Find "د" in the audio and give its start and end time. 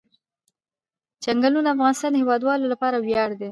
1.71-1.73, 2.13-2.21